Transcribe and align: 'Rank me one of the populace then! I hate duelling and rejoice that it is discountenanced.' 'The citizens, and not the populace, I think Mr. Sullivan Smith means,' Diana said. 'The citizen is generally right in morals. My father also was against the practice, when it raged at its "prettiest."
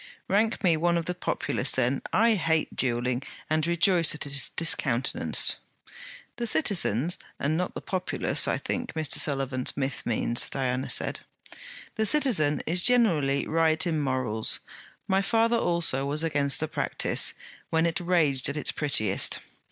'Rank 0.27 0.63
me 0.63 0.75
one 0.75 0.97
of 0.97 1.05
the 1.05 1.13
populace 1.13 1.73
then! 1.73 2.01
I 2.11 2.33
hate 2.33 2.75
duelling 2.75 3.21
and 3.51 3.67
rejoice 3.67 4.13
that 4.13 4.25
it 4.25 4.33
is 4.33 4.49
discountenanced.' 4.49 5.57
'The 6.37 6.47
citizens, 6.47 7.19
and 7.39 7.55
not 7.55 7.75
the 7.75 7.81
populace, 7.83 8.47
I 8.47 8.57
think 8.57 8.93
Mr. 8.95 9.19
Sullivan 9.19 9.67
Smith 9.67 10.01
means,' 10.03 10.49
Diana 10.49 10.89
said. 10.89 11.19
'The 11.97 12.05
citizen 12.07 12.63
is 12.65 12.81
generally 12.81 13.47
right 13.47 13.85
in 13.85 14.01
morals. 14.01 14.59
My 15.07 15.21
father 15.21 15.57
also 15.57 16.07
was 16.07 16.23
against 16.23 16.61
the 16.61 16.67
practice, 16.67 17.35
when 17.69 17.85
it 17.85 17.99
raged 17.99 18.49
at 18.49 18.57
its 18.57 18.71
"prettiest." 18.71 19.37